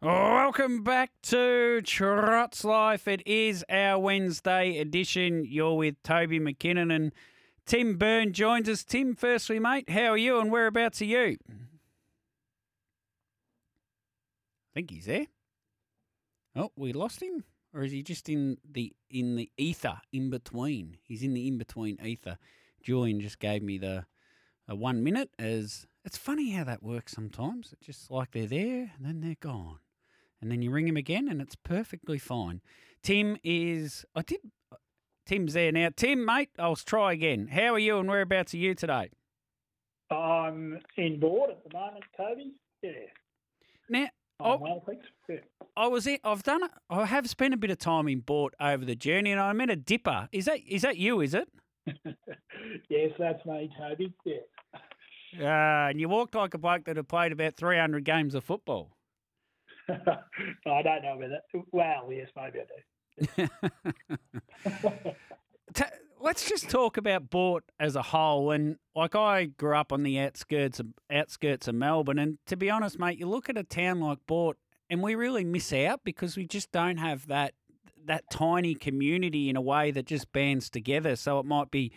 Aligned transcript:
Welcome 0.00 0.84
back 0.84 1.10
to 1.22 1.82
Trots 1.82 2.62
Life. 2.62 3.08
It 3.08 3.26
is 3.26 3.64
our 3.68 3.98
Wednesday 3.98 4.78
edition. 4.78 5.44
You're 5.44 5.74
with 5.74 6.00
Toby 6.04 6.38
McKinnon 6.38 6.94
and 6.94 7.10
Tim 7.66 7.96
Byrne 7.98 8.32
joins 8.32 8.68
us. 8.68 8.84
Tim, 8.84 9.16
firstly, 9.16 9.58
mate, 9.58 9.90
how 9.90 10.10
are 10.10 10.16
you 10.16 10.38
and 10.38 10.52
whereabouts 10.52 11.02
are 11.02 11.06
you? 11.06 11.38
I 11.50 11.54
think 14.72 14.92
he's 14.92 15.06
there. 15.06 15.26
Oh, 16.54 16.70
we 16.76 16.92
lost 16.92 17.20
him, 17.20 17.42
or 17.74 17.82
is 17.82 17.90
he 17.90 18.04
just 18.04 18.28
in 18.28 18.58
the 18.64 18.92
in 19.10 19.34
the 19.34 19.50
ether 19.56 20.00
in 20.12 20.30
between? 20.30 20.98
He's 21.02 21.24
in 21.24 21.34
the 21.34 21.48
in 21.48 21.58
between 21.58 21.98
ether. 22.00 22.38
Julian 22.84 23.20
just 23.20 23.40
gave 23.40 23.64
me 23.64 23.78
the 23.78 24.06
one 24.68 25.02
minute. 25.02 25.30
As 25.40 25.88
it's 26.04 26.16
funny 26.16 26.50
how 26.52 26.62
that 26.62 26.84
works 26.84 27.14
sometimes. 27.14 27.72
It's 27.72 27.86
just 27.86 28.12
like 28.12 28.30
they're 28.30 28.46
there 28.46 28.92
and 28.96 29.04
then 29.04 29.22
they're 29.22 29.34
gone 29.40 29.80
and 30.40 30.50
then 30.50 30.62
you 30.62 30.70
ring 30.70 30.88
him 30.88 30.96
again, 30.96 31.28
and 31.28 31.40
it's 31.40 31.56
perfectly 31.56 32.18
fine. 32.18 32.60
Tim 33.02 33.36
is. 33.42 34.04
I 34.14 34.22
did. 34.22 34.40
Tim's 35.26 35.52
there 35.52 35.72
now. 35.72 35.90
Tim, 35.94 36.24
mate, 36.24 36.50
I'll 36.58 36.76
try 36.76 37.12
again. 37.12 37.48
How 37.48 37.74
are 37.74 37.78
you, 37.78 37.98
and 37.98 38.08
whereabouts 38.08 38.54
are 38.54 38.58
you 38.58 38.74
today? 38.74 39.10
I'm 40.10 40.78
in 40.96 41.20
Boort 41.20 41.50
at 41.50 41.64
the 41.64 41.78
moment, 41.78 42.04
Toby. 42.16 42.54
Yeah. 42.82 42.90
Now, 43.90 44.06
oh, 44.40 44.56
well, 44.56 44.82
thanks. 44.86 45.04
Yeah. 45.28 45.36
I 45.76 45.86
was 45.86 46.06
in, 46.06 46.18
I've 46.24 46.42
done 46.42 46.64
it. 46.64 46.70
I 46.88 47.04
have 47.04 47.28
spent 47.28 47.52
a 47.52 47.58
bit 47.58 47.70
of 47.70 47.78
time 47.78 48.08
in 48.08 48.22
Boort 48.22 48.50
over 48.58 48.84
the 48.84 48.96
journey, 48.96 49.32
and 49.32 49.40
I 49.40 49.52
met 49.52 49.70
a 49.70 49.76
dipper. 49.76 50.28
Is 50.32 50.46
that 50.46 50.60
is 50.66 50.82
that 50.82 50.96
you? 50.96 51.20
Is 51.20 51.34
it? 51.34 51.48
yes, 52.88 53.10
that's 53.18 53.44
me, 53.44 53.70
Toby. 53.78 54.12
Yeah. 54.24 54.36
Uh, 55.38 55.90
and 55.90 56.00
you 56.00 56.08
walked 56.08 56.34
like 56.34 56.54
a 56.54 56.58
bloke 56.58 56.84
that 56.86 56.96
had 56.96 57.08
played 57.08 57.32
about 57.32 57.56
300 57.56 58.04
games 58.04 58.34
of 58.34 58.44
football. 58.44 58.90
I 60.66 60.82
don't 60.82 61.02
know 61.02 61.18
that. 61.20 61.42
Well, 61.72 62.08
yes, 62.10 62.28
maybe 62.36 62.60
I 62.60 62.64
do. 62.64 63.48
Let's 66.20 66.48
just 66.48 66.68
talk 66.68 66.96
about 66.96 67.30
Boort 67.30 67.60
as 67.78 67.94
a 67.96 68.02
whole. 68.02 68.50
And 68.50 68.76
like 68.94 69.14
I 69.14 69.44
grew 69.46 69.76
up 69.76 69.92
on 69.92 70.02
the 70.02 70.18
outskirts 70.18 70.80
of 70.80 70.88
outskirts 71.10 71.68
of 71.68 71.74
Melbourne, 71.76 72.18
and 72.18 72.38
to 72.46 72.56
be 72.56 72.70
honest, 72.70 72.98
mate, 72.98 73.18
you 73.18 73.26
look 73.26 73.48
at 73.48 73.56
a 73.56 73.62
town 73.62 74.00
like 74.00 74.18
Boort, 74.28 74.54
and 74.90 75.02
we 75.02 75.14
really 75.14 75.44
miss 75.44 75.72
out 75.72 76.00
because 76.04 76.36
we 76.36 76.46
just 76.46 76.72
don't 76.72 76.96
have 76.98 77.28
that 77.28 77.54
that 78.04 78.24
tiny 78.30 78.74
community 78.74 79.48
in 79.48 79.56
a 79.56 79.60
way 79.60 79.90
that 79.90 80.06
just 80.06 80.32
bands 80.32 80.68
together. 80.68 81.14
So 81.14 81.38
it 81.38 81.46
might 81.46 81.70
be 81.70 81.92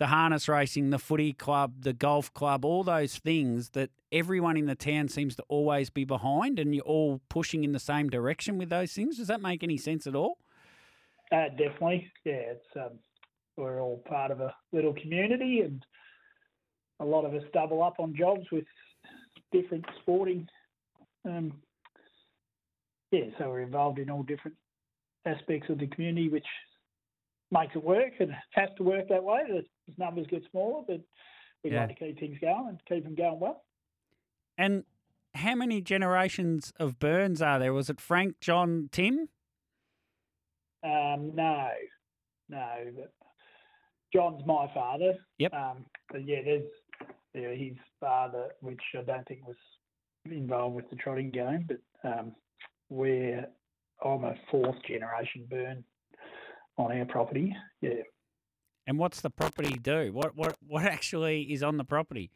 the 0.00 0.08
harness 0.08 0.48
racing, 0.48 0.90
the 0.90 0.98
footy 0.98 1.32
club, 1.32 1.82
the 1.82 1.92
golf 1.92 2.34
club, 2.34 2.64
all 2.64 2.82
those 2.82 3.18
things 3.18 3.70
that 3.70 3.90
everyone 4.10 4.56
in 4.56 4.66
the 4.66 4.74
town 4.74 5.08
seems 5.08 5.36
to 5.36 5.44
always 5.46 5.90
be 5.90 6.04
behind 6.04 6.58
and 6.58 6.74
you're 6.74 6.82
all 6.82 7.20
pushing 7.28 7.62
in 7.62 7.70
the 7.70 7.78
same 7.78 8.10
direction 8.10 8.58
with 8.58 8.70
those 8.70 8.92
things. 8.92 9.18
Does 9.18 9.28
that 9.28 9.40
make 9.40 9.62
any 9.62 9.76
sense 9.76 10.08
at 10.08 10.16
all? 10.16 10.38
Uh, 11.30 11.50
definitely. 11.50 12.10
Yeah, 12.24 12.32
it's 12.32 12.66
um, 12.74 12.98
we're 13.56 13.80
all 13.80 14.02
part 14.08 14.32
of 14.32 14.40
a 14.40 14.52
little 14.72 14.94
community 14.94 15.60
and 15.60 15.84
a 16.98 17.04
lot 17.04 17.24
of 17.24 17.32
us 17.34 17.44
double 17.52 17.82
up 17.82 17.94
on 18.00 18.16
jobs 18.16 18.46
with 18.50 18.64
different 19.52 19.84
sporting 20.00 20.48
um, 21.28 21.52
yeah, 23.10 23.24
so 23.38 23.48
we're 23.48 23.60
involved 23.60 23.98
in 23.98 24.10
all 24.10 24.22
different 24.22 24.56
aspects 25.26 25.68
of 25.68 25.78
the 25.78 25.86
community, 25.88 26.28
which 26.28 26.46
makes 27.50 27.74
it 27.74 27.82
work 27.82 28.12
and 28.20 28.32
has 28.52 28.68
to 28.76 28.82
work 28.82 29.08
that 29.08 29.22
way. 29.22 29.40
The 29.48 29.64
numbers 29.98 30.26
get 30.28 30.42
smaller, 30.50 30.82
but 30.86 31.00
we 31.64 31.70
yeah. 31.72 31.86
like 31.86 31.98
to 31.98 32.04
keep 32.06 32.18
things 32.18 32.38
going 32.40 32.68
and 32.68 32.80
keep 32.88 33.04
them 33.04 33.14
going 33.14 33.40
well. 33.40 33.62
And 34.56 34.84
how 35.34 35.54
many 35.54 35.80
generations 35.80 36.72
of 36.78 36.98
Byrnes 36.98 37.40
are 37.40 37.58
there? 37.58 37.72
Was 37.72 37.90
it 37.90 38.00
Frank, 38.00 38.36
John, 38.40 38.88
Tim? 38.92 39.28
Um, 40.82 41.32
no, 41.34 41.68
no. 42.48 42.74
John's 44.12 44.42
my 44.46 44.68
father. 44.74 45.14
Yep. 45.38 45.54
Um, 45.54 45.84
but 46.10 46.26
yeah, 46.26 46.42
there's 46.44 46.64
yeah, 47.34 47.50
his 47.50 47.76
father, 48.00 48.48
which 48.60 48.80
I 48.98 49.02
don't 49.02 49.26
think 49.28 49.46
was 49.46 49.56
involved 50.24 50.74
with 50.74 50.90
the 50.90 50.96
trotting 50.96 51.30
game, 51.30 51.68
but 51.68 52.08
um, 52.08 52.32
we're 52.88 53.46
I'm 54.04 54.24
a 54.24 54.34
fourth 54.50 54.76
generation 54.88 55.46
Byrne 55.48 55.84
on 56.80 56.98
our 56.98 57.04
property. 57.04 57.54
Yeah. 57.80 58.02
And 58.86 58.98
what's 58.98 59.20
the 59.20 59.30
property 59.30 59.78
do? 59.80 60.12
What 60.12 60.36
what 60.36 60.56
what 60.66 60.84
actually 60.84 61.42
is 61.42 61.62
on 61.62 61.76
the 61.76 61.84
property? 61.84 62.30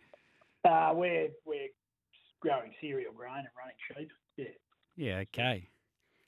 Uh, 0.64 0.92
we're 0.94 1.28
we're 1.44 1.68
growing 2.40 2.72
cereal 2.80 3.12
grain 3.12 3.38
and 3.38 3.48
running 3.58 3.76
sheep. 3.88 4.12
Yeah. 4.36 4.44
Yeah. 4.96 5.16
Okay. 5.18 5.68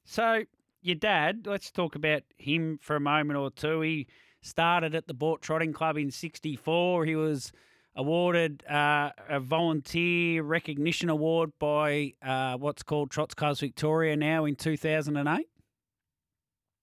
So 0.05 0.43
your 0.83 0.97
dad, 0.97 1.47
let's 1.47 1.71
talk 1.71 1.95
about 1.95 2.23
him 2.39 2.79
for 2.83 2.97
a 2.97 3.01
moment 3.01 3.39
or 3.39 3.51
two. 3.51 3.83
He 3.83 4.09
started 4.41 4.95
at 4.95 5.07
the 5.07 5.15
Boort 5.15 5.41
Trotting 5.41 5.73
Club 5.73 5.97
in 5.97 6.11
'64. 6.11 7.05
He 7.05 7.15
was 7.15 7.53
awarded 7.95 8.65
uh, 8.69 9.11
a 9.29 9.41
volunteer 9.41 10.43
recognition 10.43 11.09
award 11.09 11.53
by 11.59 12.13
uh, 12.23 12.57
what's 12.57 12.83
called 12.83 13.11
Trots 13.11 13.35
Clubs 13.35 13.61
Victoria 13.61 14.17
now 14.17 14.45
in 14.45 14.55
2008. 14.55 15.47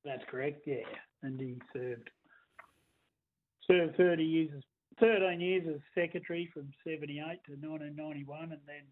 That's 0.03 0.23
correct. 0.29 0.63
Yeah 0.65 0.83
and 1.23 1.39
he 1.39 1.55
served 1.73 2.09
served 3.67 3.97
30 3.97 4.23
years, 4.23 4.63
13 4.99 5.39
years 5.39 5.63
as 5.67 5.81
secretary 5.95 6.49
from 6.53 6.69
78 6.83 7.15
to 7.45 7.53
1991, 7.53 8.51
and 8.51 8.61
then 8.67 8.83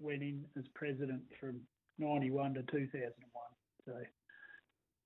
went 0.00 0.22
in 0.22 0.44
as 0.56 0.64
president 0.74 1.22
from 1.40 1.60
91 1.98 2.54
to 2.54 2.62
2001. 2.62 3.14
So, 3.86 3.92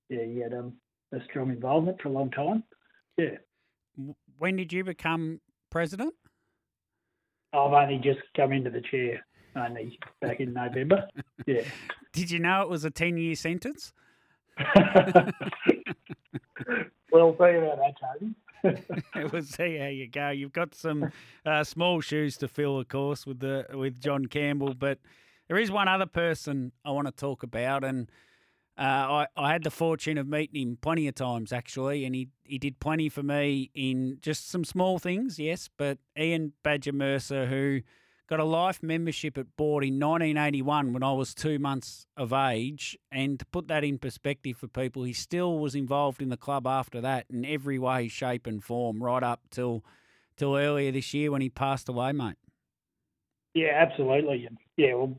yeah, 0.09 0.25
he 0.25 0.41
had 0.41 0.55
um, 0.55 0.75
a 1.13 1.23
strong 1.29 1.51
involvement 1.51 2.01
for 2.01 2.09
a 2.09 2.13
long 2.13 2.31
time. 2.31 2.65
Yeah. 3.17 3.37
When 4.39 4.57
did 4.57 4.73
you 4.73 4.85
become 4.85 5.41
president? 5.71 6.15
I've 7.53 7.73
only 7.73 7.99
just 7.99 8.21
come 8.35 8.53
into 8.53 8.71
the 8.71 8.81
chair, 8.81 9.25
only 9.55 9.99
back 10.21 10.41
in 10.41 10.53
November. 10.53 11.07
Yeah. 11.45 11.65
Did 12.13 12.31
you 12.31 12.39
know 12.39 12.63
it 12.63 12.69
was 12.69 12.85
a 12.85 12.91
10 12.91 13.17
year 13.17 13.35
sentence? 13.35 13.93
we'll 17.13 17.33
see 17.33 17.57
about 17.57 17.79
that, 17.79 17.95
Toby. 18.01 18.35
we'll 19.33 19.43
see 19.43 19.77
how 19.77 19.87
you 19.89 20.09
go. 20.09 20.31
You've 20.31 20.53
got 20.53 20.75
some 20.75 21.11
uh, 21.45 21.65
small 21.65 22.01
shoes 22.01 22.37
to 22.39 22.49
fill, 22.49 22.79
of 22.79 22.89
course, 22.89 23.27
with 23.27 23.41
the 23.41 23.67
with 23.73 24.01
John 24.01 24.27
Campbell. 24.27 24.75
But 24.75 24.99
there 25.49 25.59
is 25.59 25.71
one 25.71 25.89
other 25.89 26.07
person 26.07 26.73
I 26.85 26.91
want 26.91 27.09
to 27.09 27.13
talk 27.13 27.43
about, 27.43 27.85
and 27.85 28.11
uh, 28.79 28.83
I 28.83 29.27
I 29.37 29.53
had 29.53 29.65
the 29.65 29.71
fortune 29.71 30.17
of 30.17 30.27
meeting 30.27 30.63
him 30.63 30.79
plenty 30.81 31.09
of 31.09 31.15
times 31.15 31.53
actually, 31.53 32.05
and 32.05 32.15
he 32.15 32.29
he 32.45 32.59
did 32.59 32.81
plenty 32.81 33.09
for 33.09 33.23
me 33.23 33.71
in 33.75 34.19
just 34.21 34.49
some 34.51 34.65
small 34.65 34.99
things, 34.99 35.39
yes. 35.39 35.69
But 35.77 35.99
Ian 36.19 36.53
Badger 36.63 36.93
Mercer, 36.93 37.47
who 37.47 37.81
got 38.33 38.41
a 38.41 38.45
life 38.45 38.83
membership 38.83 39.37
at 39.37 39.45
Boort 39.59 39.87
in 39.87 40.01
1981 40.01 40.95
when 40.95 41.03
I 41.03 41.13
was 41.13 41.35
two 41.35 41.59
months 41.59 42.07
of 42.17 42.33
age. 42.33 42.97
And 43.11 43.39
to 43.39 43.45
put 43.45 43.69
that 43.69 43.85
in 43.85 43.99
perspective 43.99 44.57
for 44.57 44.69
people, 44.69 45.03
he 45.03 45.13
still 45.13 45.59
was 45.59 45.75
involved 45.75 46.23
in 46.23 46.31
the 46.31 46.39
club 46.39 46.67
after 46.67 47.03
that 47.03 47.27
in 47.29 47.45
every 47.45 47.79
way, 47.79 48.09
shape, 48.09 48.47
and 48.47 48.65
form, 48.65 49.03
right 49.03 49.23
up 49.23 49.43
till 49.51 49.85
till 50.39 50.57
earlier 50.57 50.91
this 50.91 51.13
year 51.13 51.31
when 51.31 51.43
he 51.43 51.51
passed 51.51 51.91
away, 51.91 52.13
mate. 52.13 52.37
Yeah, 53.53 53.73
absolutely. 53.75 54.47
And 54.47 54.57
yeah, 54.79 54.95
well, 54.95 55.19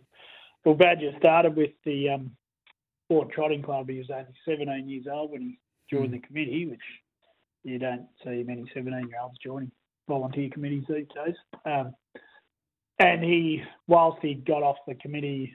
well, 0.65 0.73
Badger 0.73 1.11
started 1.19 1.55
with 1.55 1.69
the 1.85 2.09
um, 2.09 2.31
Boort 3.11 3.29
Trotting 3.31 3.61
Club. 3.61 3.87
He 3.89 3.99
was 3.99 4.09
only 4.09 4.33
17 4.43 4.89
years 4.89 5.05
old 5.07 5.29
when 5.29 5.41
he 5.41 5.59
joined 5.95 6.09
mm. 6.09 6.19
the 6.19 6.27
committee, 6.27 6.65
which 6.65 6.81
you 7.63 7.77
don't 7.77 8.07
see 8.23 8.43
many 8.43 8.63
17 8.73 9.07
year 9.07 9.19
olds 9.21 9.37
joining 9.43 9.71
volunteer 10.09 10.49
committees 10.51 10.85
these 10.89 11.05
days. 11.13 11.35
Um, 11.63 11.93
and 13.03 13.21
he, 13.21 13.61
whilst 13.87 14.19
he 14.21 14.33
got 14.33 14.63
off 14.63 14.77
the 14.87 14.95
committee 14.95 15.53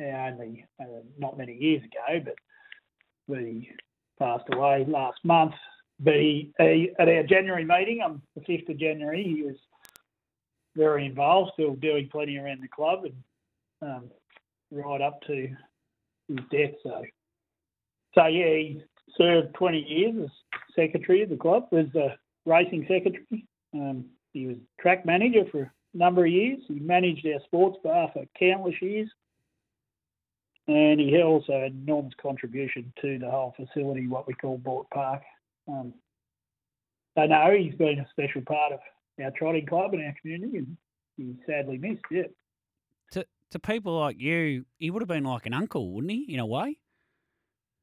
uh, 0.00 0.04
only 0.04 0.64
uh, 0.80 1.02
not 1.18 1.36
many 1.36 1.54
years 1.54 1.82
ago, 1.84 2.32
but 3.28 3.38
he 3.38 3.70
passed 4.18 4.44
away 4.52 4.86
last 4.88 5.18
month. 5.22 5.52
But 6.00 6.14
he, 6.14 6.50
he, 6.58 6.90
at 6.98 7.08
our 7.08 7.24
January 7.24 7.64
meeting 7.64 8.00
on 8.00 8.22
the 8.34 8.40
5th 8.40 8.70
of 8.70 8.78
January, 8.78 9.22
he 9.22 9.42
was 9.42 9.56
very 10.74 11.04
involved, 11.04 11.50
still 11.52 11.74
doing 11.74 12.08
plenty 12.10 12.38
around 12.38 12.62
the 12.62 12.68
club 12.68 13.00
and 13.04 13.14
um, 13.82 14.10
right 14.70 15.02
up 15.02 15.20
to 15.26 15.48
his 16.28 16.38
death. 16.50 16.72
So, 16.82 17.02
so 18.14 18.26
yeah, 18.26 18.46
he 18.46 18.82
served 19.18 19.54
20 19.54 19.78
years 19.78 20.14
as 20.24 20.30
secretary 20.74 21.22
of 21.22 21.28
the 21.28 21.36
club, 21.36 21.66
was 21.70 21.86
the 21.92 22.14
racing 22.46 22.86
secretary. 22.88 23.46
Um, 23.74 24.06
he 24.32 24.46
was 24.46 24.56
track 24.80 25.04
manager 25.04 25.44
for 25.50 25.70
number 25.94 26.24
of 26.24 26.32
years. 26.32 26.60
He 26.68 26.78
managed 26.78 27.26
our 27.26 27.40
sports 27.44 27.78
bar 27.82 28.10
for 28.12 28.24
countless 28.38 28.80
years. 28.80 29.08
And 30.68 31.00
he 31.00 31.20
also 31.20 31.52
had 31.52 31.72
enormous 31.72 32.14
contribution 32.20 32.92
to 33.02 33.18
the 33.18 33.30
whole 33.30 33.54
facility, 33.56 34.06
what 34.06 34.28
we 34.28 34.34
call 34.34 34.58
Boort 34.58 34.88
Park. 34.90 35.22
Um, 35.66 35.92
so 37.16 37.26
no, 37.26 37.54
he's 37.58 37.74
been 37.74 37.98
a 37.98 38.06
special 38.10 38.42
part 38.42 38.72
of 38.72 38.80
our 39.22 39.32
trotting 39.32 39.66
club 39.66 39.92
and 39.92 40.04
our 40.04 40.14
community, 40.20 40.58
and 40.58 40.76
he's 41.16 41.34
sadly 41.46 41.78
missed. 41.78 42.02
Yeah. 42.10 43.22
to 43.50 43.58
people 43.58 43.98
like 43.98 44.18
you, 44.18 44.64
he 44.78 44.90
would 44.90 45.02
have 45.02 45.08
been 45.08 45.24
like 45.24 45.46
an 45.46 45.52
uncle, 45.52 45.92
wouldn't 45.92 46.12
he, 46.12 46.32
in 46.32 46.40
a 46.40 46.46
way? 46.46 46.78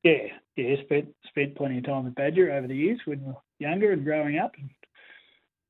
Yeah, 0.03 0.27
yeah. 0.55 0.75
Spent 0.83 1.09
spent 1.27 1.55
plenty 1.55 1.77
of 1.77 1.85
time 1.85 2.05
with 2.05 2.15
Badger 2.15 2.51
over 2.51 2.67
the 2.67 2.75
years 2.75 2.99
when 3.05 3.19
we 3.19 3.27
were 3.27 3.35
younger 3.59 3.91
and 3.91 4.03
growing 4.03 4.39
up, 4.39 4.53
and 4.57 4.69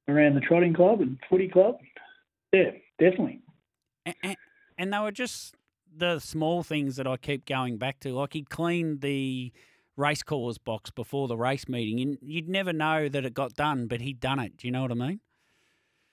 around 0.07 0.35
the 0.35 0.41
trotting 0.41 0.73
club 0.73 1.01
and 1.01 1.17
footy 1.29 1.47
club. 1.47 1.77
Yeah, 2.51 2.71
definitely. 2.99 3.41
And, 4.05 4.37
and, 4.77 4.93
they 4.93 4.99
were 4.99 5.11
just 5.11 5.55
the 5.95 6.19
small 6.19 6.63
things 6.63 6.95
that 6.95 7.05
I 7.05 7.17
keep 7.17 7.45
going 7.45 7.77
back 7.77 7.99
to. 8.01 8.13
Like 8.13 8.33
he'd 8.33 8.49
clean 8.49 8.99
the 8.99 9.51
race 9.97 10.23
callers 10.23 10.57
box 10.57 10.89
before 10.89 11.27
the 11.27 11.37
race 11.37 11.67
meeting, 11.67 11.99
and 11.99 12.17
you'd 12.21 12.49
never 12.49 12.73
know 12.73 13.09
that 13.09 13.25
it 13.25 13.33
got 13.33 13.53
done, 13.53 13.87
but 13.87 14.01
he'd 14.01 14.19
done 14.19 14.39
it. 14.39 14.57
Do 14.57 14.67
you 14.67 14.71
know 14.71 14.81
what 14.81 14.91
I 14.91 14.95
mean? 14.95 15.19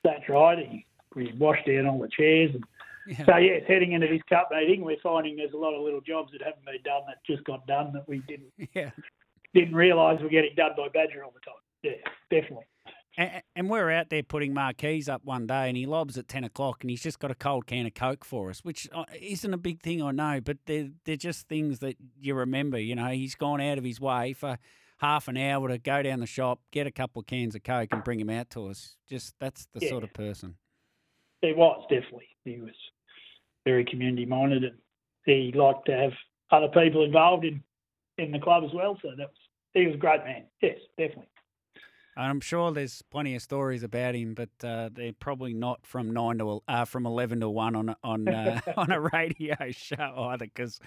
That's 0.05 0.29
right. 0.29 0.59
He, 0.59 0.87
he 1.15 1.33
washed 1.38 1.67
down 1.67 1.87
all 1.87 1.99
the 2.00 2.09
chairs 2.09 2.50
and 2.55 2.65
yeah. 3.06 3.25
So 3.25 3.37
yes, 3.37 3.62
heading 3.69 3.93
into 3.93 4.09
this 4.09 4.23
cup 4.29 4.49
meeting, 4.50 4.83
we're 4.83 4.97
finding 5.03 5.37
there's 5.37 5.53
a 5.53 5.56
lot 5.56 5.75
of 5.75 5.83
little 5.83 6.00
jobs 6.00 6.33
that 6.33 6.43
haven't 6.43 6.65
been 6.65 6.83
done 6.85 7.03
that 7.06 7.19
just 7.25 7.44
got 7.44 7.67
done 7.67 7.93
that 7.93 8.09
we 8.09 8.19
didn't 8.27 8.53
yeah. 8.75 8.91
didn't 9.55 9.75
realise 9.75 10.21
were 10.21 10.29
getting 10.29 10.55
done 10.56 10.73
by 10.77 10.88
Badger 10.88 11.25
all 11.25 11.33
the 11.33 11.41
time. 11.41 11.62
Yeah, 11.83 12.11
definitely. 12.31 12.67
And, 13.18 13.42
and, 13.54 13.70
we're 13.70 13.90
out 13.90 14.10
there 14.10 14.22
putting 14.22 14.52
marquees 14.52 15.08
up 15.08 15.24
one 15.24 15.46
day, 15.46 15.68
and 15.68 15.76
he 15.76 15.86
lobs 15.86 16.18
at 16.18 16.28
ten 16.28 16.44
o'clock, 16.44 16.82
and 16.82 16.90
he's 16.90 17.02
just 17.02 17.18
got 17.18 17.30
a 17.30 17.34
cold 17.34 17.66
can 17.66 17.86
of 17.86 17.94
Coke 17.94 18.24
for 18.24 18.50
us, 18.50 18.60
which 18.62 18.88
uh, 18.92 19.04
isn't 19.18 19.54
a 19.54 19.58
big 19.58 19.80
thing, 19.80 20.02
I 20.02 20.10
know, 20.10 20.40
but 20.42 20.58
they're 20.66 20.90
they're 21.04 21.16
just 21.16 21.48
things 21.48 21.78
that 21.78 21.96
you 22.20 22.34
remember. 22.34 22.78
You 22.78 22.94
know, 22.94 23.08
he's 23.08 23.34
gone 23.34 23.60
out 23.60 23.78
of 23.78 23.84
his 23.84 24.00
way 24.00 24.34
for 24.34 24.58
half 24.98 25.28
an 25.28 25.36
hour 25.36 25.68
to 25.68 25.78
go 25.78 26.02
down 26.02 26.20
the 26.20 26.26
shop, 26.26 26.60
get 26.72 26.86
a 26.86 26.90
couple 26.90 27.20
of 27.20 27.26
cans 27.26 27.54
of 27.54 27.62
Coke, 27.62 27.88
and 27.92 28.04
bring 28.04 28.18
them 28.18 28.30
out 28.30 28.50
to 28.50 28.68
us. 28.68 28.96
Just 29.08 29.34
that's 29.40 29.66
the 29.72 29.80
yeah. 29.80 29.88
sort 29.88 30.04
of 30.04 30.12
person. 30.12 30.56
He 31.40 31.52
was 31.52 31.82
definitely. 31.88 32.28
He 32.44 32.60
was 32.60 32.74
very 33.64 33.84
community 33.84 34.26
minded, 34.26 34.64
and 34.64 34.76
he 35.24 35.52
liked 35.54 35.86
to 35.86 35.96
have 35.96 36.12
other 36.50 36.68
people 36.68 37.04
involved 37.04 37.44
in 37.44 37.62
in 38.18 38.32
the 38.32 38.38
club 38.38 38.64
as 38.64 38.70
well. 38.74 38.98
So 39.02 39.08
that 39.16 39.28
was 39.28 39.36
he 39.74 39.86
was 39.86 39.94
a 39.94 39.98
great 39.98 40.24
man. 40.24 40.44
Yes, 40.62 40.78
definitely. 40.98 41.28
I'm 42.16 42.40
sure 42.40 42.72
there's 42.72 43.02
plenty 43.02 43.34
of 43.34 43.42
stories 43.42 43.82
about 43.82 44.14
him, 44.14 44.34
but 44.34 44.48
uh, 44.64 44.88
they're 44.92 45.12
probably 45.12 45.52
not 45.52 45.84
from 45.86 46.12
nine 46.12 46.38
to 46.38 46.62
uh, 46.66 46.84
from 46.86 47.06
eleven 47.06 47.40
to 47.40 47.48
one 47.48 47.76
on 47.76 47.94
on 48.02 48.28
uh, 48.28 48.60
on 48.76 48.90
a 48.90 49.00
radio 49.00 49.56
show 49.70 50.28
either, 50.30 50.46
because 50.46 50.80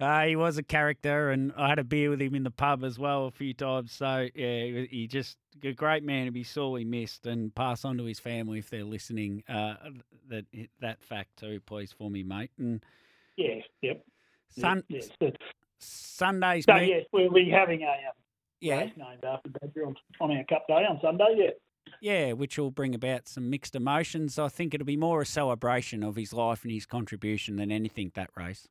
uh, 0.00 0.24
he 0.24 0.36
was 0.36 0.58
a 0.58 0.62
character, 0.62 1.30
and 1.30 1.52
I 1.56 1.68
had 1.68 1.78
a 1.78 1.84
beer 1.84 2.10
with 2.10 2.22
him 2.22 2.34
in 2.34 2.44
the 2.44 2.50
pub 2.50 2.84
as 2.84 2.98
well 2.98 3.26
a 3.26 3.30
few 3.30 3.54
times. 3.54 3.92
So 3.92 4.28
yeah, 4.34 4.84
he 4.90 5.08
just 5.10 5.36
a 5.64 5.72
great 5.72 6.04
man 6.04 6.26
to 6.26 6.32
be 6.32 6.44
sorely 6.44 6.84
missed, 6.84 7.26
and 7.26 7.54
pass 7.54 7.84
on 7.84 7.98
to 7.98 8.04
his 8.04 8.20
family 8.20 8.60
if 8.60 8.70
they're 8.70 8.84
listening 8.84 9.42
uh, 9.48 9.74
that 10.28 10.44
that 10.80 11.02
fact 11.02 11.36
too, 11.38 11.60
please, 11.66 11.92
for 11.92 12.10
me, 12.10 12.22
mate. 12.22 12.50
And 12.58 12.84
yeah, 13.36 13.56
yep. 13.82 14.04
Sun, 14.50 14.82
yes, 14.88 15.10
Sundays. 15.78 16.64
So 16.68 16.76
yes, 16.76 17.04
we'll 17.12 17.30
be 17.30 17.50
having 17.50 17.82
a 17.82 17.90
um, 17.90 18.12
yeah. 18.60 18.80
named 18.80 19.24
after 19.24 19.50
Badger 19.60 19.86
on, 19.86 19.94
on 20.20 20.36
our 20.36 20.44
Cup 20.44 20.66
Day 20.68 20.84
on 20.88 20.98
Sunday. 21.02 21.34
Yeah. 21.36 21.50
Yeah, 22.00 22.32
which 22.32 22.58
will 22.58 22.70
bring 22.70 22.94
about 22.94 23.28
some 23.28 23.48
mixed 23.48 23.74
emotions. 23.74 24.38
I 24.38 24.48
think 24.48 24.74
it'll 24.74 24.84
be 24.84 24.96
more 24.96 25.22
a 25.22 25.26
celebration 25.26 26.02
of 26.02 26.16
his 26.16 26.32
life 26.32 26.62
and 26.62 26.72
his 26.72 26.86
contribution 26.86 27.56
than 27.56 27.72
anything 27.72 28.12
that 28.14 28.30
race. 28.36 28.68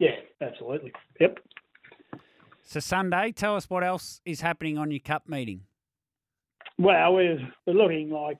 Yeah, 0.00 0.16
absolutely. 0.40 0.92
Yep. 1.20 1.38
So 2.64 2.80
Sunday, 2.80 3.32
tell 3.32 3.56
us 3.56 3.70
what 3.70 3.84
else 3.84 4.20
is 4.24 4.40
happening 4.40 4.78
on 4.78 4.90
your 4.90 5.00
cup 5.00 5.28
meeting. 5.28 5.62
Well, 6.78 7.14
we're, 7.14 7.38
we're 7.66 7.74
looking 7.74 8.10
like 8.10 8.38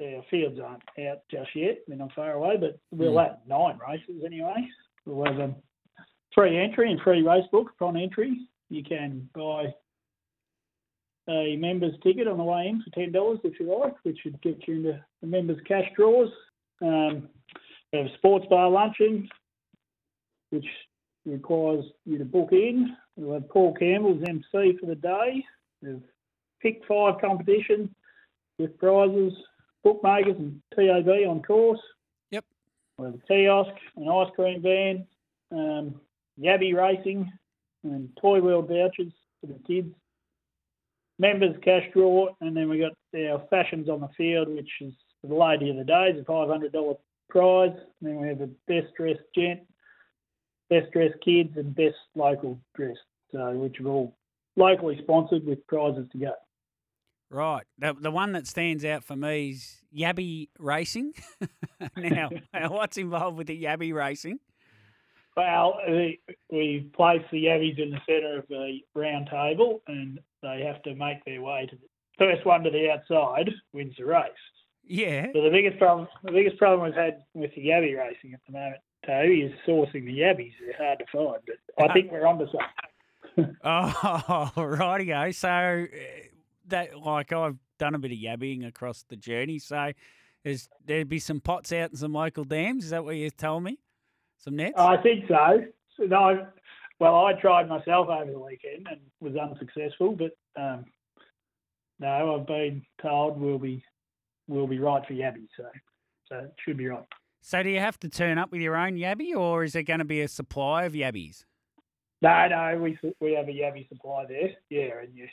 our 0.00 0.22
fields 0.30 0.58
aren't 0.60 0.82
out 1.08 1.18
just 1.30 1.50
yet. 1.54 1.78
They're 1.88 1.96
not 1.96 2.12
far 2.14 2.32
away, 2.32 2.56
but 2.58 2.78
we'll 2.90 3.14
mm. 3.14 3.26
have 3.26 3.38
nine 3.46 3.78
races 3.88 4.22
anyway. 4.24 4.68
We'll 5.06 5.24
have 5.24 5.38
a 5.40 5.54
free 6.34 6.58
entry 6.58 6.90
and 6.90 7.00
free 7.00 7.22
race 7.22 7.46
book 7.50 7.70
upon 7.70 7.96
entry 7.96 8.38
you 8.72 8.82
can 8.82 9.28
buy 9.34 9.74
a 11.28 11.56
members 11.56 11.94
ticket 12.02 12.26
on 12.26 12.38
the 12.38 12.44
way 12.44 12.68
in 12.68 12.82
for 12.82 12.90
ten 12.90 13.12
dollars 13.12 13.38
if 13.44 13.60
you 13.60 13.78
like, 13.78 13.94
which 14.02 14.18
would 14.24 14.40
get 14.40 14.66
you 14.66 14.74
into 14.76 14.98
the 15.20 15.26
members 15.26 15.58
cash 15.68 15.84
draws. 15.94 16.30
Um, 16.80 17.28
we 17.92 17.98
have 17.98 18.08
sports 18.16 18.46
bar 18.48 18.70
luncheon, 18.70 19.28
which 20.50 20.66
requires 21.26 21.84
you 22.06 22.18
to 22.18 22.24
book 22.24 22.48
in. 22.52 22.96
We'll 23.16 23.34
have 23.34 23.48
Paul 23.50 23.74
Campbell's 23.74 24.24
MC 24.26 24.78
for 24.80 24.86
the 24.86 24.94
day. 24.94 25.44
We've 25.82 26.02
pick 26.60 26.82
five 26.88 27.20
competition 27.20 27.94
with 28.58 28.78
prizes, 28.78 29.34
bookmakers 29.84 30.36
and 30.38 30.62
TAB 30.74 31.08
on 31.28 31.42
course. 31.42 31.80
Yep. 32.30 32.44
We 32.98 33.04
have 33.06 33.14
a 33.14 33.26
kiosk, 33.28 33.74
an 33.96 34.08
ice 34.08 34.30
cream 34.34 34.62
van, 34.62 35.06
um, 35.50 36.00
Yabby 36.40 36.74
racing, 36.74 37.30
and 37.84 38.08
toy 38.20 38.40
wheel 38.40 38.62
vouchers 38.62 39.12
for 39.40 39.46
the 39.46 39.58
kids. 39.66 39.94
Members 41.18 41.56
cash 41.62 41.84
draw, 41.92 42.28
and 42.40 42.56
then 42.56 42.68
we 42.68 42.78
got 42.78 42.92
our 43.14 43.44
fashions 43.50 43.88
on 43.88 44.00
the 44.00 44.08
field, 44.16 44.48
which 44.48 44.70
is 44.80 44.94
the 45.22 45.34
lady 45.34 45.70
of 45.70 45.76
the 45.76 45.84
day, 45.84 46.10
is 46.14 46.20
a 46.20 46.24
five 46.24 46.48
hundred 46.48 46.72
dollar 46.72 46.94
prize. 47.28 47.76
And 48.00 48.10
then 48.10 48.20
we 48.20 48.28
have 48.28 48.38
the 48.38 48.50
best 48.66 48.94
dressed 48.96 49.20
gent, 49.34 49.60
best 50.70 50.90
dressed 50.92 51.20
kids, 51.24 51.56
and 51.56 51.74
best 51.74 51.96
local 52.14 52.58
dressed, 52.74 52.98
so 53.30 53.52
which 53.52 53.80
are 53.80 53.86
all 53.86 54.16
locally 54.56 54.98
sponsored 55.02 55.44
with 55.46 55.66
prizes 55.66 56.06
to 56.12 56.18
go. 56.18 56.32
Right. 57.32 57.64
The, 57.78 57.94
the 57.98 58.10
one 58.10 58.32
that 58.32 58.46
stands 58.46 58.84
out 58.84 59.04
for 59.04 59.16
me 59.16 59.50
is 59.50 59.82
Yabby 59.96 60.48
Racing. 60.58 61.14
now, 61.96 62.28
what's 62.68 62.98
involved 62.98 63.38
with 63.38 63.46
the 63.46 63.64
Yabby 63.64 63.94
Racing? 63.94 64.38
Well, 65.36 65.78
we 66.50 66.90
place 66.94 67.22
the 67.30 67.44
Yabbies 67.44 67.78
in 67.78 67.90
the 67.90 68.00
centre 68.06 68.38
of 68.38 68.48
the 68.48 68.80
round 68.94 69.28
table, 69.30 69.82
and 69.86 70.20
they 70.42 70.62
have 70.66 70.82
to 70.82 70.94
make 70.94 71.24
their 71.24 71.40
way 71.40 71.66
to 71.70 71.76
the 71.76 71.88
first 72.18 72.44
one 72.44 72.62
to 72.64 72.70
the 72.70 72.90
outside 72.90 73.50
wins 73.72 73.94
the 73.98 74.04
race. 74.04 74.30
Yeah. 74.84 75.26
So 75.32 75.42
the 75.42 75.50
biggest 75.50 75.78
problem, 75.78 76.08
the 76.22 76.32
biggest 76.32 76.58
problem 76.58 76.82
we've 76.82 76.94
had 76.94 77.22
with 77.34 77.54
the 77.54 77.66
Yabby 77.66 77.96
racing 77.96 78.34
at 78.34 78.40
the 78.46 78.52
moment, 78.52 78.80
Toby, 79.06 79.42
is 79.42 79.52
sourcing 79.66 80.04
the 80.04 80.18
Yabbies. 80.18 80.52
They're 80.60 80.86
hard 80.86 80.98
to 80.98 81.04
find, 81.12 81.42
but 81.78 81.90
I 81.90 81.92
think 81.94 82.12
we're 82.12 82.26
onto 82.26 82.46
something. 82.46 83.56
oh, 83.64 84.52
rightio. 84.56 85.34
So 85.34 85.48
uh, 85.48 86.26
that, 86.68 86.98
like, 86.98 87.32
I've 87.32 87.56
done 87.78 87.94
a 87.94 87.98
bit 87.98 88.12
of 88.12 88.18
yabbing 88.18 88.66
across 88.66 89.04
the 89.08 89.16
journey. 89.16 89.58
So 89.58 89.92
there'd 90.84 91.08
be 91.08 91.18
some 91.18 91.40
pots 91.40 91.72
out 91.72 91.90
in 91.90 91.96
some 91.96 92.12
local 92.12 92.44
dams. 92.44 92.84
Is 92.84 92.90
that 92.90 93.04
what 93.04 93.16
you're 93.16 93.30
telling 93.30 93.64
me? 93.64 93.78
Some 94.42 94.56
nets? 94.56 94.74
I 94.76 94.96
think 94.96 95.24
so. 95.28 95.64
so 95.96 96.04
no, 96.04 96.46
well, 96.98 97.26
I 97.26 97.32
tried 97.34 97.68
myself 97.68 98.08
over 98.08 98.30
the 98.30 98.38
weekend 98.38 98.88
and 98.90 99.00
was 99.20 99.36
unsuccessful, 99.36 100.16
but 100.16 100.36
um, 100.60 100.84
no, 102.00 102.38
I've 102.38 102.46
been 102.46 102.82
told 103.00 103.40
we'll 103.40 103.58
be 103.58 103.84
we'll 104.48 104.66
be 104.66 104.80
right 104.80 105.06
for 105.06 105.14
Yabby, 105.14 105.46
so 105.56 105.64
so 106.28 106.36
it 106.38 106.54
should 106.64 106.76
be 106.76 106.88
right. 106.88 107.04
So 107.40 107.62
do 107.62 107.70
you 107.70 107.78
have 107.78 107.98
to 108.00 108.08
turn 108.08 108.38
up 108.38 108.50
with 108.50 108.60
your 108.60 108.76
own 108.76 108.94
Yabby, 108.94 109.34
or 109.34 109.62
is 109.64 109.74
there 109.74 109.82
going 109.82 110.00
to 110.00 110.04
be 110.04 110.20
a 110.22 110.28
supply 110.28 110.84
of 110.84 110.92
Yabbies? 110.92 111.44
No, 112.20 112.48
no, 112.48 112.78
we 112.80 112.98
we 113.20 113.34
have 113.34 113.48
a 113.48 113.52
Yabby 113.52 113.88
supply 113.88 114.24
there. 114.28 114.50
Yeah, 114.70 115.02
and 115.02 115.14
you, 115.14 115.28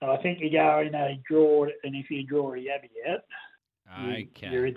I 0.00 0.16
think 0.18 0.40
you 0.40 0.50
go 0.50 0.80
in 0.80 0.94
a 0.94 1.20
draw, 1.28 1.64
and 1.84 1.94
if 1.94 2.10
you 2.10 2.24
draw 2.24 2.54
a 2.54 2.56
Yabby 2.56 2.90
out, 3.10 3.20
okay. 4.08 4.50
You, 4.50 4.60
are 4.60 4.66
in. 4.66 4.74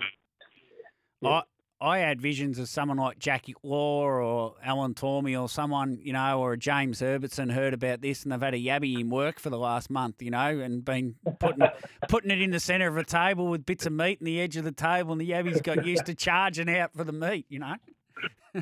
Yeah. 1.20 1.28
I 1.30 1.42
had 1.80 2.20
visions 2.20 2.58
of 2.58 2.68
someone 2.68 2.96
like 2.96 3.18
Jackie 3.18 3.54
Law 3.62 4.04
or 4.04 4.54
Alan 4.62 4.94
Tormey 4.94 5.40
or 5.40 5.48
someone, 5.48 5.98
you 6.02 6.12
know, 6.12 6.40
or 6.40 6.56
James 6.56 7.00
Herbertson 7.00 7.50
heard 7.50 7.74
about 7.74 8.00
this 8.00 8.22
and 8.22 8.32
they've 8.32 8.40
had 8.40 8.54
a 8.54 8.58
yabby 8.58 8.98
in 8.98 9.10
work 9.10 9.38
for 9.38 9.50
the 9.50 9.58
last 9.58 9.90
month, 9.90 10.22
you 10.22 10.30
know, 10.30 10.60
and 10.60 10.84
been 10.84 11.16
putting 11.38 11.66
putting 12.08 12.30
it 12.30 12.40
in 12.40 12.50
the 12.50 12.60
centre 12.60 12.88
of 12.88 12.96
a 12.96 13.04
table 13.04 13.48
with 13.48 13.66
bits 13.66 13.86
of 13.86 13.92
meat 13.92 14.18
in 14.20 14.24
the 14.24 14.40
edge 14.40 14.56
of 14.56 14.64
the 14.64 14.72
table 14.72 15.12
and 15.12 15.20
the 15.20 15.30
yabby's 15.30 15.60
got 15.60 15.84
used 15.84 16.06
to 16.06 16.14
charging 16.14 16.74
out 16.74 16.92
for 16.94 17.04
the 17.04 17.12
meat, 17.12 17.46
you 17.48 17.58
know. 17.58 17.74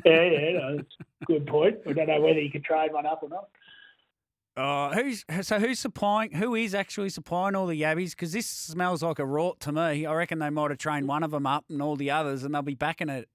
yeah, 0.05 0.23
yeah, 0.23 0.59
no, 0.59 0.77
that's 0.77 0.95
a 1.21 1.25
good 1.25 1.45
point. 1.47 1.77
I 1.87 1.93
don't 1.93 2.07
know 2.07 2.21
whether 2.21 2.39
you 2.39 2.51
could 2.51 2.65
trade 2.65 2.91
one 2.91 3.05
up 3.05 3.21
or 3.21 3.29
not. 3.29 3.49
Uh, 4.55 4.93
who's 4.93 5.25
so 5.41 5.59
who's 5.59 5.79
supplying? 5.79 6.31
Who 6.33 6.53
is 6.53 6.75
actually 6.75 7.09
supplying 7.09 7.55
all 7.55 7.65
the 7.65 7.81
yabbies? 7.81 8.11
Because 8.11 8.33
this 8.33 8.45
smells 8.45 9.01
like 9.01 9.17
a 9.17 9.23
rort 9.23 9.59
to 9.59 9.71
me. 9.71 10.05
I 10.05 10.13
reckon 10.13 10.39
they 10.39 10.51
might 10.51 10.69
have 10.69 10.77
trained 10.77 11.07
one 11.07 11.23
of 11.23 11.31
them 11.31 11.47
up 11.47 11.65
and 11.69 11.81
all 11.81 11.95
the 11.95 12.11
others, 12.11 12.43
and 12.43 12.53
they'll 12.53 12.61
be 12.61 12.75
backing 12.75 13.09
it. 13.09 13.27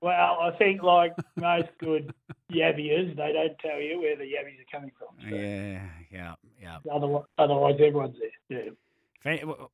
Well, 0.00 0.38
I 0.40 0.52
think 0.58 0.82
like 0.82 1.12
most 1.36 1.68
good 1.80 2.14
yabbiers, 2.52 3.16
they 3.16 3.32
don't 3.32 3.58
tell 3.58 3.80
you 3.80 4.00
where 4.00 4.16
the 4.16 4.24
yabbies 4.24 4.60
are 4.60 4.70
coming 4.70 4.92
from. 4.96 5.08
So. 5.28 5.34
Yeah, 5.34 5.82
yeah, 6.12 6.34
yeah. 6.62 6.78
Otherwise, 6.92 7.24
otherwise, 7.38 7.74
everyone's 7.74 8.16
there. 8.48 8.64
Yeah. 8.64 8.70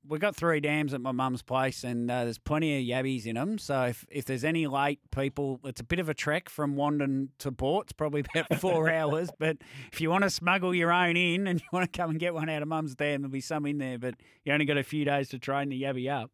We've 0.09 0.21
got 0.21 0.35
three 0.35 0.61
dams 0.61 0.94
at 0.94 1.00
my 1.00 1.12
mum's 1.12 1.42
place, 1.42 1.85
and 1.85 2.11
uh, 2.11 2.25
there's 2.25 2.38
plenty 2.38 2.78
of 2.78 3.04
yabbies 3.04 3.26
in 3.26 3.35
them. 3.35 3.59
So 3.59 3.82
if, 3.82 4.06
if 4.11 4.25
there's 4.25 4.44
any 4.44 4.66
late 4.66 5.00
people, 5.11 5.61
it's 5.64 5.80
a 5.80 5.85
bit 5.85 5.99
of 5.99 6.09
a 6.09 6.14
trek 6.14 6.49
from 6.49 6.75
Wandin 6.75 7.28
to 7.38 7.52
Boort. 7.52 7.82
It's 7.82 7.92
probably 7.92 8.25
about 8.35 8.59
four 8.61 8.90
hours. 8.90 9.30
But 9.38 9.59
if 9.92 10.00
you 10.00 10.09
want 10.11 10.25
to 10.25 10.30
smuggle 10.30 10.75
your 10.75 10.90
own 10.90 11.16
in 11.16 11.47
and 11.47 11.61
you 11.61 11.66
want 11.73 11.90
to 11.92 11.97
come 11.97 12.11
and 12.11 12.18
get 12.18 12.32
one 12.32 12.49
out 12.49 12.62
of 12.62 12.68
mum's 12.68 12.94
dam, 12.94 13.23
there'll 13.23 13.32
be 13.32 13.40
some 13.40 13.66
in 13.66 13.78
there. 13.78 13.99
But 13.99 14.14
you 14.44 14.52
only 14.54 14.64
got 14.64 14.78
a 14.78 14.85
few 14.85 15.04
days 15.04 15.28
to 15.30 15.38
train 15.38 15.68
the 15.68 15.82
yabby 15.82 16.11
up. 16.11 16.30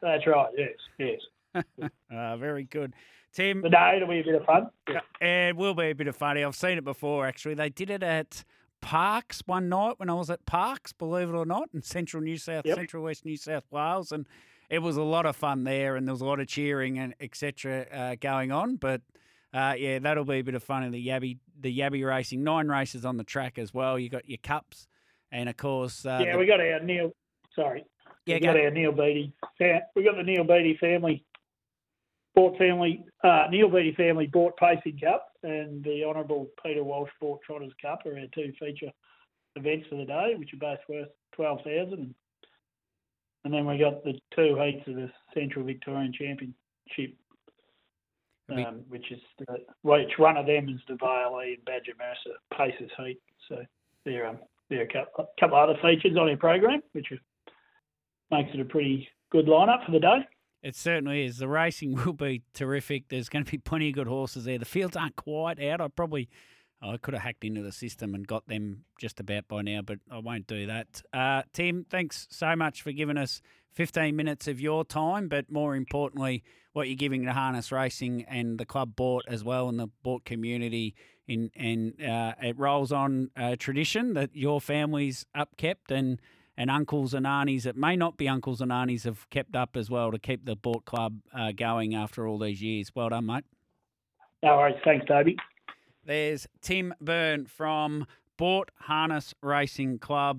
That's 0.00 0.26
right. 0.26 0.52
Yes, 0.56 1.20
yes. 1.54 1.64
uh, 2.12 2.36
very 2.36 2.64
good. 2.64 2.92
Tim, 3.32 3.60
The 3.60 3.68
day 3.68 3.94
it'll 3.96 4.08
be 4.08 4.20
a 4.20 4.24
bit 4.24 4.34
of 4.36 4.44
fun. 4.44 4.70
Yeah. 4.88 4.98
uh, 4.98 5.48
it 5.50 5.56
will 5.56 5.74
be 5.74 5.90
a 5.90 5.94
bit 5.94 6.06
of 6.06 6.16
funny. 6.16 6.44
I've 6.44 6.54
seen 6.54 6.78
it 6.78 6.84
before, 6.84 7.26
actually. 7.26 7.54
They 7.54 7.68
did 7.68 7.90
it 7.90 8.02
at 8.02 8.44
Parkes 8.86 9.42
one 9.46 9.68
night 9.68 9.94
when 9.98 10.08
I 10.08 10.14
was 10.14 10.30
at 10.30 10.46
Parkes, 10.46 10.92
believe 10.92 11.28
it 11.28 11.34
or 11.34 11.44
not, 11.44 11.68
in 11.74 11.82
central 11.82 12.22
New 12.22 12.36
South, 12.38 12.64
Yep. 12.64 12.76
central 12.76 13.02
west 13.02 13.24
New 13.24 13.36
South 13.36 13.64
Wales. 13.72 14.12
And 14.12 14.28
it 14.70 14.78
was 14.78 14.96
a 14.96 15.02
lot 15.02 15.26
of 15.26 15.34
fun 15.34 15.64
there, 15.64 15.96
and 15.96 16.06
there 16.06 16.12
was 16.14 16.20
a 16.20 16.24
lot 16.24 16.38
of 16.38 16.46
cheering 16.46 16.96
and 17.00 17.12
etc. 17.20 17.86
Uh, 17.92 18.14
going 18.20 18.52
on. 18.52 18.76
But 18.76 19.00
uh, 19.52 19.74
yeah, 19.76 19.98
that'll 19.98 20.24
be 20.24 20.36
a 20.36 20.42
bit 20.42 20.54
of 20.54 20.62
fun 20.62 20.84
in 20.84 20.92
the 20.92 21.04
Yabby, 21.04 21.38
the 21.60 21.76
Yabby 21.76 22.06
racing. 22.06 22.44
Nine 22.44 22.68
races 22.68 23.04
on 23.04 23.16
the 23.16 23.24
track 23.24 23.58
as 23.58 23.74
well. 23.74 23.98
You 23.98 24.08
got 24.08 24.28
your 24.28 24.38
cups, 24.38 24.86
and 25.32 25.48
of 25.48 25.56
course, 25.56 26.06
uh, 26.06 26.20
yeah, 26.24 26.32
the- 26.34 26.38
we 26.38 26.46
got 26.46 26.60
our 26.60 26.78
Neil. 26.78 27.10
Sorry, 27.56 27.84
yeah, 28.24 28.36
we 28.36 28.40
go- 28.40 28.52
got 28.52 28.60
our 28.60 28.70
Neil 28.70 28.92
Beatty. 28.92 29.32
We 29.96 30.04
got 30.04 30.16
the 30.16 30.22
Neil 30.22 30.44
Beatty 30.44 30.76
family. 30.76 31.24
Bought 32.36 32.58
family, 32.58 33.02
uh, 33.24 33.44
Neil 33.50 33.70
Beatty 33.70 33.94
family 33.96 34.28
Boort 34.28 34.58
Pacing 34.58 34.98
Cup 34.98 35.28
and 35.42 35.82
the 35.82 36.04
Honourable 36.04 36.48
Peter 36.62 36.84
Walsh 36.84 37.08
Boort 37.20 37.40
Trotters 37.40 37.72
Cup 37.80 38.00
are 38.04 38.18
our 38.18 38.26
two 38.34 38.52
feature 38.60 38.92
events 39.54 39.86
of 39.90 39.96
the 39.96 40.04
day, 40.04 40.34
which 40.36 40.52
are 40.52 40.58
both 40.58 40.78
worth 40.86 41.08
twelve 41.34 41.60
thousand. 41.64 42.14
And 43.44 43.54
then 43.54 43.64
we 43.64 43.78
got 43.78 44.04
the 44.04 44.20
two 44.34 44.54
heats 44.60 44.86
of 44.86 44.96
the 44.96 45.10
Central 45.32 45.64
Victorian 45.64 46.12
Championship, 46.12 47.16
um, 48.50 48.82
which 48.88 49.10
is 49.10 49.20
the, 49.38 49.56
which 49.80 50.12
one 50.18 50.36
of 50.36 50.44
them 50.44 50.68
is 50.68 50.80
the 50.88 50.96
Vale 50.96 51.40
and 51.42 51.64
Badger 51.64 51.92
Mercer 51.98 52.36
Pacers 52.54 52.90
heat. 52.98 53.18
So 53.48 53.64
there, 54.04 54.26
um, 54.26 54.40
there 54.68 54.80
are 54.80 54.82
a 54.82 54.88
couple, 54.88 55.26
couple 55.40 55.56
other 55.56 55.78
features 55.80 56.18
on 56.18 56.28
our 56.28 56.36
program, 56.36 56.82
which 56.92 57.06
are, 57.12 58.36
makes 58.36 58.52
it 58.52 58.60
a 58.60 58.64
pretty 58.66 59.08
good 59.30 59.46
lineup 59.46 59.86
for 59.86 59.92
the 59.92 60.00
day. 60.00 60.18
It 60.66 60.74
certainly 60.74 61.24
is. 61.24 61.38
The 61.38 61.46
racing 61.46 61.94
will 62.04 62.12
be 62.12 62.42
terrific. 62.52 63.04
There's 63.08 63.28
going 63.28 63.44
to 63.44 63.50
be 63.52 63.58
plenty 63.58 63.90
of 63.90 63.94
good 63.94 64.08
horses 64.08 64.46
there. 64.46 64.58
The 64.58 64.64
fields 64.64 64.96
aren't 64.96 65.14
quite 65.14 65.62
out. 65.62 65.80
I 65.80 65.86
probably, 65.86 66.28
oh, 66.82 66.94
I 66.94 66.96
could 66.96 67.14
have 67.14 67.22
hacked 67.22 67.44
into 67.44 67.62
the 67.62 67.70
system 67.70 68.16
and 68.16 68.26
got 68.26 68.48
them 68.48 68.82
just 68.98 69.20
about 69.20 69.46
by 69.46 69.62
now, 69.62 69.82
but 69.82 69.98
I 70.10 70.18
won't 70.18 70.48
do 70.48 70.66
that. 70.66 71.02
Uh, 71.12 71.42
Tim, 71.52 71.86
thanks 71.88 72.26
so 72.32 72.56
much 72.56 72.82
for 72.82 72.90
giving 72.90 73.16
us 73.16 73.40
15 73.74 74.16
minutes 74.16 74.48
of 74.48 74.60
your 74.60 74.84
time, 74.84 75.28
but 75.28 75.52
more 75.52 75.76
importantly, 75.76 76.42
what 76.72 76.88
you're 76.88 76.96
giving 76.96 77.24
to 77.26 77.32
harness 77.32 77.70
racing 77.70 78.24
and 78.24 78.58
the 78.58 78.66
club 78.66 78.96
Boort 78.96 79.20
as 79.28 79.44
well, 79.44 79.68
and 79.68 79.78
the 79.78 79.88
Boort 80.04 80.24
community. 80.24 80.96
In 81.28 81.50
and 81.56 82.00
uh, 82.00 82.34
it 82.40 82.58
rolls 82.58 82.90
on 82.90 83.30
a 83.36 83.56
tradition 83.56 84.14
that 84.14 84.30
your 84.34 84.60
family's 84.60 85.26
upkept 85.36 85.90
and 85.90 86.20
and 86.56 86.70
uncles 86.70 87.14
and 87.14 87.26
aunties 87.26 87.64
that 87.64 87.76
may 87.76 87.96
not 87.96 88.16
be 88.16 88.28
uncles 88.28 88.60
and 88.60 88.72
aunties 88.72 89.04
have 89.04 89.28
kept 89.30 89.54
up 89.54 89.76
as 89.76 89.90
well 89.90 90.10
to 90.10 90.18
keep 90.18 90.44
the 90.44 90.56
Boort 90.56 90.84
Club 90.84 91.18
uh, 91.34 91.52
going 91.52 91.94
after 91.94 92.26
all 92.26 92.38
these 92.38 92.62
years. 92.62 92.90
Well 92.94 93.10
done, 93.10 93.26
mate. 93.26 93.44
No 94.42 94.56
worries. 94.56 94.76
Thanks, 94.84 95.06
Toby. 95.06 95.36
There's 96.04 96.46
Tim 96.62 96.94
Byrne 97.00 97.46
from 97.46 98.06
Boort 98.38 98.68
Harness 98.80 99.34
Racing 99.42 99.98
Club. 99.98 100.34